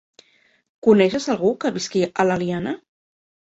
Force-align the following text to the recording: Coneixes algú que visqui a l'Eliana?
Coneixes 0.87 1.29
algú 1.35 1.53
que 1.65 1.73
visqui 1.77 2.03
a 2.09 2.27
l'Eliana? 2.31 2.77